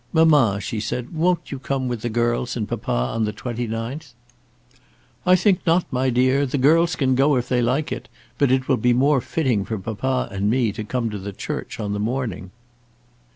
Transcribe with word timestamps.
"Mamma," 0.13 0.59
she 0.59 0.79
said, 0.79 1.13
"won't 1.13 1.51
you 1.51 1.59
come 1.59 1.87
with 1.87 2.01
the 2.01 2.09
girls 2.09 2.57
and 2.57 2.67
papa 2.67 2.89
on 2.91 3.23
the 3.25 3.31
29th?" 3.31 4.13
"I 5.27 5.35
think 5.35 5.59
not, 5.67 5.85
my 5.93 6.09
dear. 6.09 6.47
The 6.47 6.57
girls 6.57 6.95
can 6.95 7.13
go, 7.13 7.35
if 7.35 7.47
they 7.47 7.61
like 7.61 7.91
it. 7.91 8.09
But 8.39 8.51
it 8.51 8.67
will 8.67 8.77
be 8.77 8.93
more 8.93 9.21
fitting 9.21 9.63
for 9.63 9.77
papa 9.77 10.27
and 10.31 10.49
me 10.49 10.71
to 10.71 10.83
come 10.83 11.11
to 11.11 11.19
the 11.19 11.31
church 11.33 11.79
on 11.79 11.93
the 11.93 11.99
morning." 11.99 12.49